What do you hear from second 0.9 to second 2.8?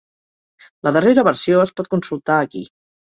darrera versió es pot consultar aquí.